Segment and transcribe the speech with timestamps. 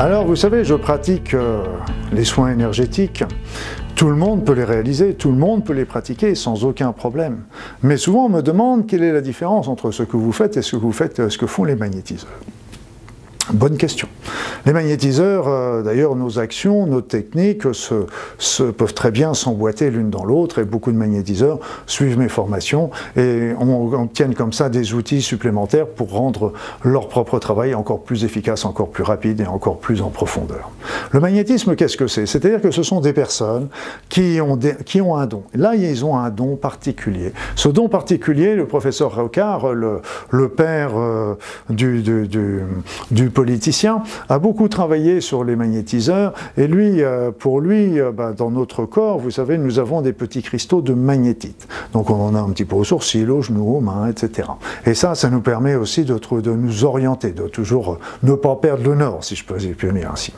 [0.00, 1.64] Alors vous savez, je pratique euh,
[2.12, 3.24] les soins énergétiques.
[3.96, 7.42] Tout le monde peut les réaliser, tout le monde peut les pratiquer sans aucun problème.
[7.82, 10.62] Mais souvent on me demande quelle est la différence entre ce que vous faites et
[10.62, 12.30] ce que vous faites, euh, ce que font les magnétiseurs.
[13.52, 14.08] Bonne question.
[14.66, 20.24] Les magnétiseurs, euh, d'ailleurs, nos actions, nos techniques se, peuvent très bien s'emboîter l'une dans
[20.24, 25.22] l'autre et beaucoup de magnétiseurs suivent mes formations et on, obtiennent comme ça des outils
[25.22, 26.52] supplémentaires pour rendre
[26.84, 30.70] leur propre travail encore plus efficace, encore plus rapide et encore plus en profondeur.
[31.12, 32.26] Le magnétisme, qu'est-ce que c'est?
[32.26, 33.68] C'est-à-dire que ce sont des personnes
[34.10, 35.44] qui ont, qui ont un don.
[35.54, 37.32] Là, ils ont un don particulier.
[37.56, 40.00] Ce don particulier, le professeur Rocard, le,
[40.48, 41.34] père euh,
[41.70, 48.10] du, du politicien, a beaucoup travaillé sur les magnétiseurs, et lui, euh, pour lui, euh,
[48.10, 51.68] bah, dans notre corps, vous savez, nous avons des petits cristaux de magnétite.
[51.92, 54.48] Donc on en a un petit peu au sourcil, aux genoux, aux mains, etc.
[54.86, 56.18] Et ça, ça nous permet aussi de,
[56.50, 59.76] nous orienter, de toujours euh, ne pas perdre le nord, si je peux dire
[60.12, 60.32] ainsi.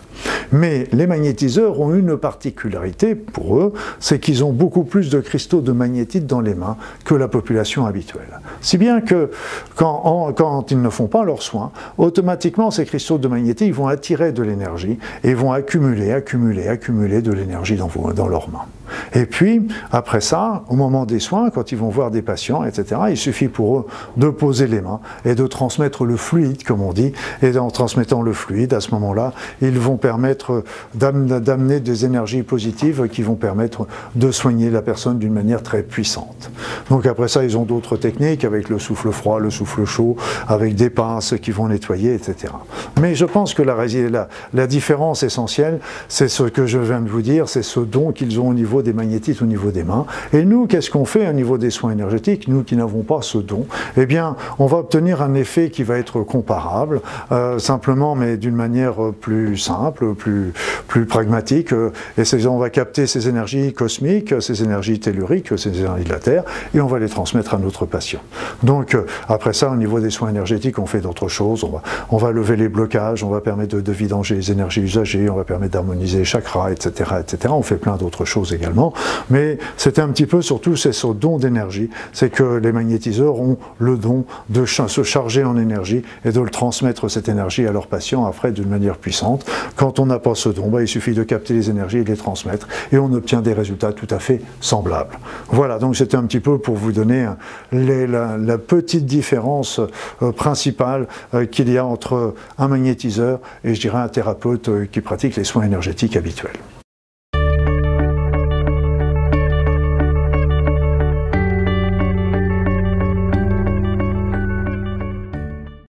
[0.52, 5.62] Mais les magnétiseurs ont une particularité pour eux, c'est qu'ils ont beaucoup plus de cristaux
[5.62, 6.76] de magnétite dans les mains
[7.06, 8.40] que la population habituelle.
[8.60, 9.30] Si bien que
[9.74, 14.32] quand, quand ils ne font pas leurs soins, automatiquement ces cristaux de magnétite vont attirer
[14.32, 18.66] de l'énergie et vont accumuler, accumuler, accumuler de l'énergie dans, dans leurs mains.
[19.14, 23.00] Et puis, après ça, au moment des soins, quand ils vont voir des patients, etc.,
[23.10, 26.92] il suffit pour eux de poser les mains et de transmettre le fluide, comme on
[26.92, 27.12] dit.
[27.42, 33.08] Et en transmettant le fluide, à ce moment-là, ils vont permettre d'amener des énergies positives
[33.08, 36.50] qui vont permettre de soigner la personne d'une manière très puissante.
[36.88, 40.16] Donc après ça, ils ont d'autres techniques avec le souffle froid, le souffle chaud,
[40.48, 42.52] avec des pinces qui vont nettoyer, etc.
[43.00, 43.76] Mais je pense que la,
[44.10, 48.12] la, la différence essentielle, c'est ce que je viens de vous dire, c'est ce don
[48.12, 50.06] qu'ils ont au niveau des magnétites au niveau des mains.
[50.32, 52.48] Et nous, qu'est-ce qu'on fait au niveau des soins énergétiques?
[52.48, 55.98] Nous qui n'avons pas ce don, eh bien, on va obtenir un effet qui va
[55.98, 57.00] être comparable,
[57.32, 60.52] euh, simplement, mais d'une manière plus simple, plus,
[60.88, 61.72] plus pragmatique.
[61.72, 66.44] et on va capter ces énergies cosmiques, ces énergies telluriques, ces énergies de la Terre,
[66.74, 68.20] et on va les transmettre à notre patient.
[68.62, 71.64] Donc, euh, après ça, au niveau des soins énergétiques, on fait d'autres choses.
[71.64, 75.28] On va, on va lever les blocages, on va permettre de, vidanger les énergies usagées,
[75.28, 77.52] on va permettre d'harmoniser les chakras, etc., etc.
[77.56, 78.94] On fait plein d'autres choses également
[79.28, 83.58] mais c'était un petit peu surtout c'est ce don d'énergie, c'est que les magnétiseurs ont
[83.78, 87.86] le don de se charger en énergie et de le transmettre cette énergie à leurs
[87.86, 89.44] patients après d'une manière puissante.
[89.76, 92.10] Quand on n'a pas ce don, bah, il suffit de capter les énergies et de
[92.10, 95.18] les transmettre et on obtient des résultats tout à fait semblables.
[95.48, 97.26] Voilà, donc c'était un petit peu pour vous donner
[97.72, 99.80] la, petite différence
[100.22, 104.86] euh, principale euh, qu'il y a entre un magnétiseur et je dirais un thérapeute euh,
[104.90, 106.56] qui pratique les soins énergétiques habituels.